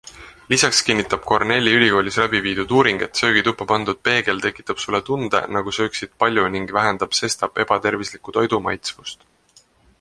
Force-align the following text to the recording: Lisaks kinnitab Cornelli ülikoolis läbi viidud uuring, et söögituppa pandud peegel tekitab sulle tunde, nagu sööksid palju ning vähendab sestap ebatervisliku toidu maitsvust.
Lisaks 0.51 0.77
kinnitab 0.85 1.25
Cornelli 1.31 1.73
ülikoolis 1.79 2.17
läbi 2.21 2.39
viidud 2.45 2.73
uuring, 2.77 3.03
et 3.09 3.21
söögituppa 3.21 3.67
pandud 3.73 4.01
peegel 4.09 4.41
tekitab 4.47 4.81
sulle 4.85 5.03
tunde, 5.11 5.43
nagu 5.59 5.77
sööksid 5.79 6.15
palju 6.25 6.49
ning 6.57 6.75
vähendab 6.81 7.17
sestap 7.23 7.65
ebatervisliku 7.67 8.39
toidu 8.39 8.65
maitsvust. 8.71 9.27